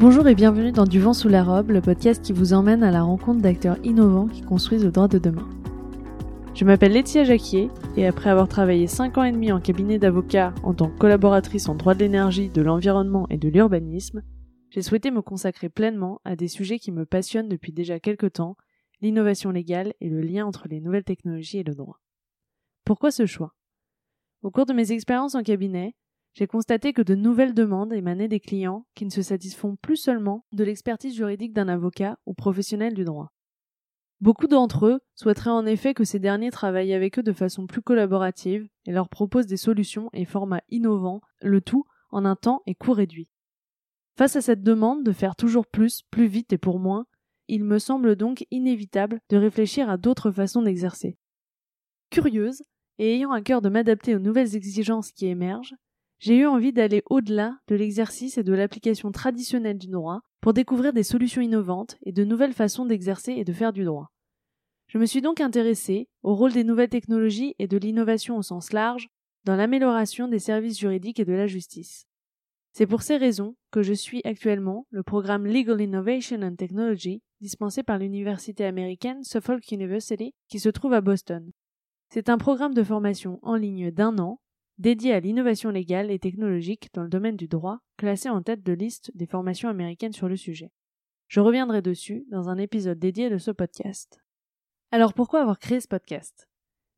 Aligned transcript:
Bonjour 0.00 0.26
et 0.28 0.34
bienvenue 0.34 0.72
dans 0.72 0.86
Du 0.86 0.98
vent 0.98 1.12
sous 1.12 1.28
la 1.28 1.44
robe, 1.44 1.72
le 1.72 1.82
podcast 1.82 2.24
qui 2.24 2.32
vous 2.32 2.54
emmène 2.54 2.82
à 2.82 2.90
la 2.90 3.02
rencontre 3.02 3.42
d'acteurs 3.42 3.76
innovants 3.84 4.28
qui 4.28 4.40
construisent 4.40 4.86
le 4.86 4.90
droit 4.90 5.08
de 5.08 5.18
demain. 5.18 5.46
Je 6.54 6.64
m'appelle 6.64 6.92
Laetitia 6.92 7.24
Jacquier 7.24 7.68
et 7.98 8.06
après 8.06 8.30
avoir 8.30 8.48
travaillé 8.48 8.86
5 8.86 9.18
ans 9.18 9.24
et 9.24 9.32
demi 9.32 9.52
en 9.52 9.60
cabinet 9.60 9.98
d'avocat 9.98 10.54
en 10.62 10.72
tant 10.72 10.88
que 10.88 10.96
collaboratrice 10.96 11.68
en 11.68 11.74
droit 11.74 11.92
de 11.92 11.98
l'énergie, 11.98 12.48
de 12.48 12.62
l'environnement 12.62 13.26
et 13.28 13.36
de 13.36 13.50
l'urbanisme, 13.50 14.22
j'ai 14.70 14.80
souhaité 14.80 15.10
me 15.10 15.20
consacrer 15.20 15.68
pleinement 15.68 16.22
à 16.24 16.34
des 16.34 16.48
sujets 16.48 16.78
qui 16.78 16.92
me 16.92 17.04
passionnent 17.04 17.50
depuis 17.50 17.72
déjà 17.72 18.00
quelques 18.00 18.32
temps, 18.32 18.56
l'innovation 19.02 19.50
légale 19.50 19.92
et 20.00 20.08
le 20.08 20.22
lien 20.22 20.46
entre 20.46 20.66
les 20.66 20.80
nouvelles 20.80 21.04
technologies 21.04 21.58
et 21.58 21.62
le 21.62 21.74
droit. 21.74 22.00
Pourquoi 22.86 23.10
ce 23.10 23.26
choix? 23.26 23.54
Au 24.40 24.50
cours 24.50 24.64
de 24.64 24.72
mes 24.72 24.92
expériences 24.92 25.34
en 25.34 25.42
cabinet, 25.42 25.94
j'ai 26.34 26.46
constaté 26.46 26.92
que 26.92 27.02
de 27.02 27.14
nouvelles 27.14 27.54
demandes 27.54 27.92
émanaient 27.92 28.28
des 28.28 28.40
clients 28.40 28.86
qui 28.94 29.04
ne 29.04 29.10
se 29.10 29.22
satisfont 29.22 29.76
plus 29.76 29.96
seulement 29.96 30.44
de 30.52 30.64
l'expertise 30.64 31.14
juridique 31.14 31.52
d'un 31.52 31.68
avocat 31.68 32.18
ou 32.26 32.34
professionnel 32.34 32.94
du 32.94 33.04
droit. 33.04 33.32
Beaucoup 34.20 34.46
d'entre 34.46 34.86
eux 34.86 35.00
souhaiteraient 35.14 35.50
en 35.50 35.64
effet 35.66 35.94
que 35.94 36.04
ces 36.04 36.18
derniers 36.18 36.50
travaillent 36.50 36.92
avec 36.92 37.18
eux 37.18 37.22
de 37.22 37.32
façon 37.32 37.66
plus 37.66 37.80
collaborative 37.80 38.68
et 38.84 38.92
leur 38.92 39.08
proposent 39.08 39.46
des 39.46 39.56
solutions 39.56 40.10
et 40.12 40.26
formats 40.26 40.62
innovants, 40.68 41.22
le 41.40 41.60
tout 41.60 41.84
en 42.10 42.24
un 42.24 42.36
temps 42.36 42.62
et 42.66 42.74
coût 42.74 42.92
réduit. 42.92 43.28
Face 44.16 44.36
à 44.36 44.42
cette 44.42 44.62
demande 44.62 45.04
de 45.04 45.12
faire 45.12 45.36
toujours 45.36 45.66
plus, 45.66 46.02
plus 46.10 46.26
vite 46.26 46.52
et 46.52 46.58
pour 46.58 46.78
moins, 46.78 47.06
il 47.48 47.64
me 47.64 47.78
semble 47.78 48.14
donc 48.14 48.46
inévitable 48.50 49.20
de 49.30 49.36
réfléchir 49.36 49.88
à 49.88 49.96
d'autres 49.96 50.30
façons 50.30 50.62
d'exercer. 50.62 51.16
Curieuse, 52.10 52.62
et 52.98 53.14
ayant 53.14 53.32
à 53.32 53.40
cœur 53.40 53.62
de 53.62 53.70
m'adapter 53.70 54.14
aux 54.14 54.20
nouvelles 54.20 54.54
exigences 54.54 55.12
qui 55.12 55.26
émergent, 55.26 55.74
j'ai 56.20 56.36
eu 56.36 56.46
envie 56.46 56.72
d'aller 56.72 57.02
au-delà 57.08 57.58
de 57.66 57.74
l'exercice 57.74 58.36
et 58.36 58.44
de 58.44 58.52
l'application 58.52 59.10
traditionnelle 59.10 59.78
du 59.78 59.88
droit 59.88 60.20
pour 60.42 60.52
découvrir 60.52 60.92
des 60.92 61.02
solutions 61.02 61.40
innovantes 61.40 61.96
et 62.02 62.12
de 62.12 62.24
nouvelles 62.24 62.52
façons 62.52 62.84
d'exercer 62.84 63.32
et 63.32 63.44
de 63.44 63.52
faire 63.54 63.72
du 63.72 63.84
droit. 63.84 64.12
Je 64.86 64.98
me 64.98 65.06
suis 65.06 65.22
donc 65.22 65.40
intéressée 65.40 66.08
au 66.22 66.34
rôle 66.34 66.52
des 66.52 66.64
nouvelles 66.64 66.90
technologies 66.90 67.54
et 67.58 67.68
de 67.68 67.78
l'innovation 67.78 68.36
au 68.36 68.42
sens 68.42 68.72
large 68.72 69.08
dans 69.44 69.56
l'amélioration 69.56 70.28
des 70.28 70.38
services 70.38 70.78
juridiques 70.78 71.20
et 71.20 71.24
de 71.24 71.32
la 71.32 71.46
justice. 71.46 72.04
C'est 72.72 72.86
pour 72.86 73.02
ces 73.02 73.16
raisons 73.16 73.56
que 73.70 73.82
je 73.82 73.94
suis 73.94 74.20
actuellement 74.24 74.86
le 74.90 75.02
programme 75.02 75.46
Legal 75.46 75.80
Innovation 75.80 76.42
and 76.42 76.56
Technology 76.56 77.22
dispensé 77.40 77.82
par 77.82 77.98
l'université 77.98 78.64
américaine 78.66 79.24
Suffolk 79.24 79.72
University 79.72 80.34
qui 80.48 80.60
se 80.60 80.68
trouve 80.68 80.92
à 80.92 81.00
Boston. 81.00 81.50
C'est 82.10 82.28
un 82.28 82.36
programme 82.36 82.74
de 82.74 82.82
formation 82.82 83.38
en 83.42 83.56
ligne 83.56 83.90
d'un 83.90 84.18
an 84.18 84.38
dédié 84.80 85.12
à 85.12 85.20
l'innovation 85.20 85.68
légale 85.68 86.10
et 86.10 86.18
technologique 86.18 86.88
dans 86.94 87.02
le 87.02 87.10
domaine 87.10 87.36
du 87.36 87.48
droit, 87.48 87.80
classé 87.98 88.30
en 88.30 88.42
tête 88.42 88.62
de 88.62 88.72
liste 88.72 89.10
des 89.14 89.26
formations 89.26 89.68
américaines 89.68 90.14
sur 90.14 90.26
le 90.26 90.36
sujet. 90.36 90.72
Je 91.28 91.40
reviendrai 91.40 91.82
dessus 91.82 92.24
dans 92.30 92.48
un 92.48 92.56
épisode 92.56 92.98
dédié 92.98 93.28
de 93.28 93.36
ce 93.36 93.50
podcast. 93.50 94.22
Alors 94.90 95.12
pourquoi 95.12 95.42
avoir 95.42 95.58
créé 95.58 95.80
ce 95.80 95.86
podcast? 95.86 96.48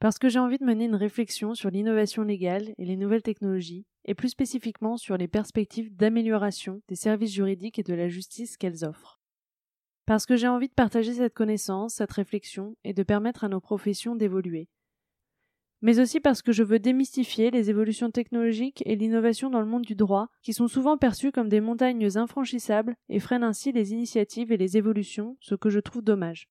Parce 0.00 0.18
que 0.18 0.28
j'ai 0.28 0.40
envie 0.40 0.58
de 0.58 0.64
mener 0.64 0.86
une 0.86 0.96
réflexion 0.96 1.54
sur 1.54 1.70
l'innovation 1.70 2.24
légale 2.24 2.74
et 2.78 2.84
les 2.84 2.96
nouvelles 2.96 3.22
technologies, 3.22 3.86
et 4.06 4.14
plus 4.14 4.30
spécifiquement 4.30 4.96
sur 4.96 5.16
les 5.16 5.28
perspectives 5.28 5.94
d'amélioration 5.94 6.82
des 6.88 6.96
services 6.96 7.32
juridiques 7.32 7.78
et 7.78 7.84
de 7.84 7.94
la 7.94 8.08
justice 8.08 8.56
qu'elles 8.56 8.84
offrent. 8.84 9.20
Parce 10.04 10.26
que 10.26 10.36
j'ai 10.36 10.48
envie 10.48 10.68
de 10.68 10.74
partager 10.74 11.14
cette 11.14 11.34
connaissance, 11.34 11.94
cette 11.94 12.12
réflexion, 12.12 12.76
et 12.82 12.92
de 12.92 13.02
permettre 13.04 13.44
à 13.44 13.48
nos 13.48 13.60
professions 13.60 14.16
d'évoluer, 14.16 14.68
mais 15.80 16.00
aussi 16.00 16.20
parce 16.20 16.42
que 16.42 16.52
je 16.52 16.62
veux 16.62 16.78
démystifier 16.78 17.50
les 17.50 17.70
évolutions 17.70 18.10
technologiques 18.10 18.82
et 18.86 18.96
l'innovation 18.96 19.50
dans 19.50 19.60
le 19.60 19.66
monde 19.66 19.84
du 19.84 19.94
droit, 19.94 20.28
qui 20.42 20.52
sont 20.52 20.68
souvent 20.68 20.98
perçues 20.98 21.32
comme 21.32 21.48
des 21.48 21.60
montagnes 21.60 22.08
infranchissables 22.16 22.96
et 23.08 23.20
freinent 23.20 23.44
ainsi 23.44 23.72
les 23.72 23.92
initiatives 23.92 24.52
et 24.52 24.56
les 24.56 24.76
évolutions, 24.76 25.36
ce 25.40 25.54
que 25.54 25.70
je 25.70 25.80
trouve 25.80 26.02
dommage. 26.02 26.48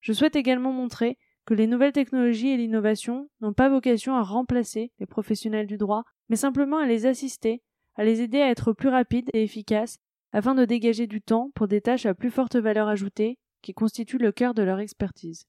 Je 0.00 0.12
souhaite 0.12 0.36
également 0.36 0.72
montrer 0.72 1.18
que 1.46 1.54
les 1.54 1.66
nouvelles 1.66 1.92
technologies 1.92 2.48
et 2.48 2.56
l'innovation 2.56 3.28
n'ont 3.40 3.52
pas 3.52 3.68
vocation 3.68 4.14
à 4.14 4.22
remplacer 4.22 4.92
les 4.98 5.06
professionnels 5.06 5.66
du 5.66 5.76
droit, 5.76 6.04
mais 6.28 6.36
simplement 6.36 6.78
à 6.78 6.86
les 6.86 7.06
assister, 7.06 7.62
à 7.96 8.04
les 8.04 8.22
aider 8.22 8.40
à 8.40 8.50
être 8.50 8.72
plus 8.72 8.88
rapides 8.88 9.30
et 9.34 9.42
efficaces, 9.42 9.98
afin 10.32 10.54
de 10.54 10.64
dégager 10.64 11.06
du 11.06 11.20
temps 11.20 11.50
pour 11.54 11.68
des 11.68 11.80
tâches 11.80 12.06
à 12.06 12.14
plus 12.14 12.30
forte 12.30 12.56
valeur 12.56 12.88
ajoutée, 12.88 13.38
qui 13.62 13.72
constituent 13.72 14.18
le 14.18 14.32
cœur 14.32 14.54
de 14.54 14.62
leur 14.62 14.80
expertise. 14.80 15.46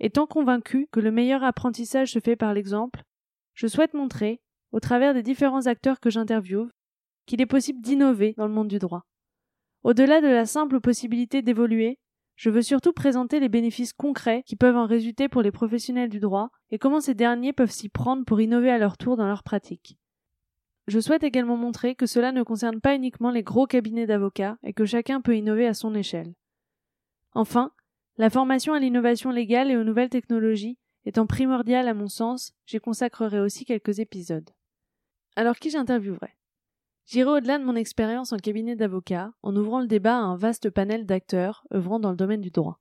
Étant 0.00 0.26
convaincu 0.26 0.88
que 0.90 1.00
le 1.00 1.10
meilleur 1.10 1.44
apprentissage 1.44 2.12
se 2.12 2.18
fait 2.18 2.36
par 2.36 2.54
l'exemple, 2.54 3.02
je 3.54 3.66
souhaite 3.66 3.94
montrer, 3.94 4.40
au 4.72 4.80
travers 4.80 5.14
des 5.14 5.22
différents 5.22 5.66
acteurs 5.66 6.00
que 6.00 6.10
j'interviewe, 6.10 6.70
qu'il 7.26 7.40
est 7.40 7.46
possible 7.46 7.80
d'innover 7.80 8.34
dans 8.36 8.46
le 8.46 8.52
monde 8.52 8.68
du 8.68 8.78
droit. 8.78 9.06
Au-delà 9.84 10.20
de 10.20 10.28
la 10.28 10.46
simple 10.46 10.80
possibilité 10.80 11.42
d'évoluer, 11.42 11.98
je 12.36 12.50
veux 12.50 12.62
surtout 12.62 12.92
présenter 12.92 13.40
les 13.40 13.48
bénéfices 13.48 13.92
concrets 13.92 14.42
qui 14.44 14.56
peuvent 14.56 14.76
en 14.76 14.86
résulter 14.86 15.28
pour 15.28 15.42
les 15.42 15.52
professionnels 15.52 16.08
du 16.08 16.18
droit 16.18 16.50
et 16.70 16.78
comment 16.78 17.00
ces 17.00 17.14
derniers 17.14 17.52
peuvent 17.52 17.70
s'y 17.70 17.88
prendre 17.88 18.24
pour 18.24 18.40
innover 18.40 18.70
à 18.70 18.78
leur 18.78 18.96
tour 18.96 19.16
dans 19.16 19.26
leur 19.26 19.42
pratique. 19.42 19.98
Je 20.88 20.98
souhaite 20.98 21.22
également 21.22 21.56
montrer 21.56 21.94
que 21.94 22.06
cela 22.06 22.32
ne 22.32 22.42
concerne 22.42 22.80
pas 22.80 22.96
uniquement 22.96 23.30
les 23.30 23.42
gros 23.42 23.66
cabinets 23.66 24.06
d'avocats 24.06 24.56
et 24.62 24.72
que 24.72 24.84
chacun 24.84 25.20
peut 25.20 25.36
innover 25.36 25.66
à 25.66 25.74
son 25.74 25.94
échelle. 25.94 26.34
Enfin, 27.34 27.70
la 28.18 28.30
formation 28.30 28.74
à 28.74 28.78
l'innovation 28.78 29.30
légale 29.30 29.70
et 29.70 29.76
aux 29.76 29.84
nouvelles 29.84 30.10
technologies 30.10 30.78
étant 31.04 31.26
primordiale 31.26 31.88
à 31.88 31.94
mon 31.94 32.08
sens, 32.08 32.52
j'y 32.66 32.78
consacrerai 32.78 33.40
aussi 33.40 33.64
quelques 33.64 33.98
épisodes. 33.98 34.50
Alors 35.34 35.56
qui 35.56 35.70
j'interviewerai? 35.70 36.36
J'irai 37.06 37.30
au-delà 37.30 37.58
de 37.58 37.64
mon 37.64 37.74
expérience 37.74 38.32
en 38.32 38.36
cabinet 38.36 38.76
d'avocat 38.76 39.32
en 39.42 39.56
ouvrant 39.56 39.80
le 39.80 39.88
débat 39.88 40.16
à 40.16 40.20
un 40.20 40.36
vaste 40.36 40.70
panel 40.70 41.06
d'acteurs 41.06 41.66
œuvrant 41.74 41.98
dans 41.98 42.10
le 42.10 42.16
domaine 42.16 42.40
du 42.40 42.50
droit. 42.50 42.80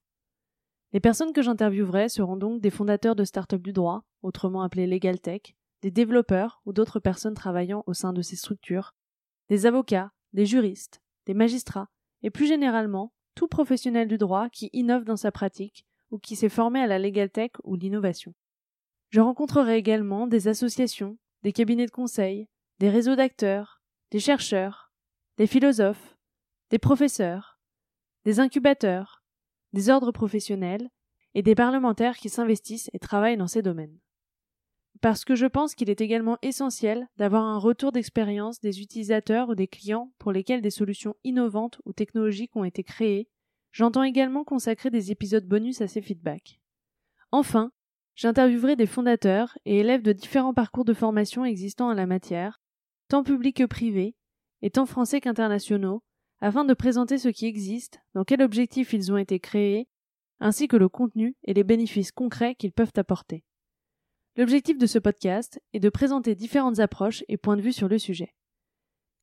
Les 0.94 1.00
personnes 1.00 1.34
que 1.34 1.42
j'interviewerai 1.42 2.10
seront 2.10 2.36
donc 2.36 2.62
des 2.62 2.70
fondateurs 2.70 3.16
de 3.16 3.24
start-up 3.24 3.62
du 3.62 3.72
droit, 3.72 4.04
autrement 4.22 4.62
appelés 4.62 4.86
Legal 4.86 5.20
Tech, 5.20 5.56
des 5.82 5.92
développeurs 5.92 6.62
ou 6.66 6.74
d'autres 6.74 7.00
personnes 7.00 7.34
travaillant 7.34 7.84
au 7.88 7.94
sein 7.94 8.14
de 8.14 8.22
ces 8.22 8.36
structures, 8.36 8.94
des 9.50 9.66
avocats, 9.66 10.12
des 10.34 10.46
juristes, 10.46 11.02
des 11.26 11.34
magistrats, 11.34 11.90
et 12.22 12.30
plus 12.30 12.46
généralement 12.46 13.14
tout 13.36 13.48
professionnel 13.48 14.08
du 14.08 14.18
droit 14.18 14.50
qui 14.50 14.70
innove 14.74 15.04
dans 15.04 15.18
sa 15.18 15.32
pratique 15.32 15.86
ou 16.12 16.20
qui 16.20 16.36
s'est 16.36 16.50
formé 16.50 16.82
à 16.82 16.88
la 16.88 17.00
legal 17.00 17.30
tech 17.30 17.52
ou 17.64 17.76
l'innovation. 17.76 18.34
Je 19.10 19.20
rencontrerai 19.20 19.78
également 19.78 20.28
des 20.28 20.48
associations, 20.48 21.18
des 21.44 21.54
cabinets 21.54 21.86
de 21.86 21.92
conseil, 21.92 22.48
des 22.80 22.90
réseaux 22.90 23.16
d'acteurs, 23.16 23.82
des 24.12 24.20
chercheurs, 24.20 24.92
des 25.38 25.48
philosophes, 25.48 26.18
des 26.70 26.80
professeurs, 26.80 27.60
des 28.26 28.40
incubateurs, 28.40 29.24
des 29.74 29.90
ordres 29.90 30.12
professionnels 30.12 30.90
et 31.34 31.42
des 31.42 31.56
parlementaires 31.56 32.18
qui 32.18 32.30
s'investissent 32.30 32.90
et 32.94 33.00
travaillent 33.00 33.38
dans 33.38 33.48
ces 33.48 33.62
domaines 33.62 33.98
parce 35.02 35.26
que 35.26 35.34
je 35.36 35.48
pense 35.48 35.74
qu'il 35.74 35.90
est 35.90 36.00
également 36.00 36.38
essentiel 36.44 37.08
d'avoir 37.18 37.44
un 37.44 37.58
retour 37.58 37.92
d'expérience 37.92 38.60
des 38.60 38.82
utilisateurs 38.82 39.50
ou 39.50 39.56
des 39.56 39.68
clients 39.68 40.14
pour 40.20 40.32
lesquels 40.32 40.62
des 40.62 40.70
solutions 40.70 41.16
innovantes 41.24 41.82
ou 41.86 41.92
technologiques 41.92 42.56
ont 42.56 42.64
été 42.64 42.84
créées. 42.84 43.28
J'entends 43.72 44.04
également 44.04 44.44
consacrer 44.44 44.92
des 44.92 45.12
épisodes 45.12 45.48
bonus 45.48 45.82
à 45.82 45.88
ces 45.88 46.02
feedbacks. 46.02 46.60
Enfin, 47.32 47.72
j'interviewerai 48.16 48.76
des 48.76 48.86
fondateurs 48.86 49.58
et 49.66 49.80
élèves 49.80 50.04
de 50.04 50.14
différents 50.14 50.54
parcours 50.54 50.86
de 50.86 50.94
formation 50.94 51.46
existants 51.46 51.90
en 51.90 51.96
la 51.96 52.06
matière, 52.06 52.62
tant 53.08 53.24
publics 53.24 53.58
que 53.58 53.66
privés, 53.66 54.16
et 54.62 54.70
tant 54.70 54.86
français 54.86 55.20
qu'internationaux, 55.20 56.04
afin 56.42 56.64
de 56.64 56.74
présenter 56.76 57.18
ce 57.18 57.30
qui 57.30 57.48
existe, 57.48 58.00
dans 58.14 58.24
quel 58.24 58.42
objectif 58.44 58.94
ils 58.94 59.12
ont 59.12 59.18
été 59.18 59.40
créés, 59.40 59.88
ainsi 60.40 60.68
que 60.68 60.78
le 60.78 60.90
contenu 60.90 61.36
et 61.44 61.54
les 61.54 61.64
bénéfices 61.64 62.12
concrets 62.12 62.56
qu'ils 62.56 62.74
peuvent 62.74 62.94
apporter. 62.98 63.44
L'objectif 64.38 64.78
de 64.78 64.86
ce 64.86 64.98
podcast 64.98 65.62
est 65.74 65.82
de 65.82 65.90
présenter 65.90 66.36
différentes 66.36 66.80
approches 66.80 67.22
et 67.28 67.36
points 67.36 67.58
de 67.58 67.62
vue 67.62 67.74
sur 67.74 67.90
le 67.90 68.00
sujet. 68.00 68.34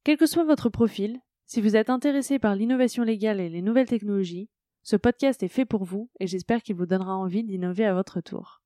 Quel 0.04 0.18
que 0.18 0.26
soit 0.26 0.44
votre 0.44 0.68
profil, 0.68 1.18
si 1.46 1.62
vous 1.62 1.76
êtes 1.76 1.88
intéressé 1.88 2.38
par 2.38 2.54
l'innovation 2.54 3.04
légale 3.04 3.40
et 3.40 3.48
les 3.48 3.62
nouvelles 3.62 3.88
technologies, 3.88 4.50
ce 4.82 4.96
podcast 4.96 5.42
est 5.42 5.48
fait 5.48 5.64
pour 5.64 5.84
vous 5.84 6.10
et 6.20 6.26
j'espère 6.26 6.62
qu'il 6.62 6.76
vous 6.76 6.84
donnera 6.84 7.16
envie 7.16 7.42
d'innover 7.42 7.86
à 7.86 7.94
votre 7.94 8.20
tour. 8.20 8.60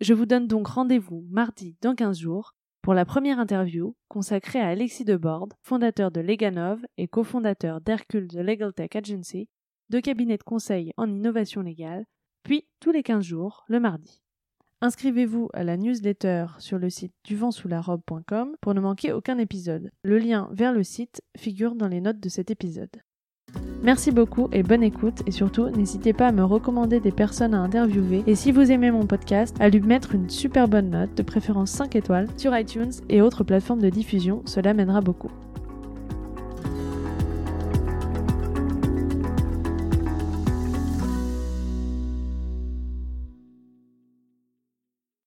Je 0.00 0.14
vous 0.14 0.26
donne 0.26 0.46
donc 0.46 0.68
rendez-vous 0.68 1.26
mardi 1.28 1.76
dans 1.80 1.96
15 1.96 2.20
jours 2.20 2.54
pour 2.80 2.94
la 2.94 3.04
première 3.04 3.40
interview 3.40 3.96
consacrée 4.06 4.60
à 4.60 4.68
Alexis 4.68 5.04
Debord, 5.04 5.48
fondateur 5.62 6.12
de 6.12 6.20
Leganov 6.20 6.86
et 6.98 7.08
cofondateur 7.08 7.80
d'Hercule 7.80 8.28
The 8.28 8.36
Legal 8.36 8.72
Tech 8.72 8.90
Agency, 8.94 9.48
deux 9.90 10.00
cabinets 10.00 10.38
de 10.38 10.44
conseil 10.44 10.92
en 10.96 11.10
innovation 11.10 11.62
légale, 11.62 12.06
puis 12.44 12.68
tous 12.78 12.92
les 12.92 13.02
15 13.02 13.24
jours, 13.24 13.64
le 13.66 13.80
mardi. 13.80 14.22
Inscrivez-vous 14.80 15.48
à 15.54 15.64
la 15.64 15.76
newsletter 15.76 16.46
sur 16.58 16.78
le 16.78 16.88
site 16.88 17.12
duventsouslarobe.com 17.24 18.54
pour 18.60 18.74
ne 18.74 18.80
manquer 18.80 19.12
aucun 19.12 19.36
épisode. 19.38 19.90
Le 20.04 20.18
lien 20.18 20.48
vers 20.52 20.72
le 20.72 20.84
site 20.84 21.20
figure 21.36 21.74
dans 21.74 21.88
les 21.88 22.00
notes 22.00 22.20
de 22.20 22.28
cet 22.28 22.52
épisode. 22.52 23.02
Merci 23.82 24.12
beaucoup 24.12 24.48
et 24.52 24.62
bonne 24.62 24.84
écoute 24.84 25.22
et 25.26 25.32
surtout 25.32 25.68
n'hésitez 25.70 26.12
pas 26.12 26.28
à 26.28 26.32
me 26.32 26.44
recommander 26.44 27.00
des 27.00 27.10
personnes 27.10 27.54
à 27.54 27.60
interviewer 27.60 28.22
et 28.26 28.36
si 28.36 28.52
vous 28.52 28.70
aimez 28.70 28.92
mon 28.92 29.06
podcast 29.06 29.56
à 29.58 29.68
lui 29.68 29.80
mettre 29.80 30.14
une 30.14 30.30
super 30.30 30.68
bonne 30.68 30.90
note, 30.90 31.14
de 31.16 31.22
préférence 31.22 31.70
5 31.70 31.96
étoiles, 31.96 32.28
sur 32.36 32.56
iTunes 32.56 32.92
et 33.08 33.20
autres 33.20 33.42
plateformes 33.42 33.82
de 33.82 33.90
diffusion, 33.90 34.42
cela 34.46 34.74
m'aidera 34.74 35.00
beaucoup. 35.00 35.30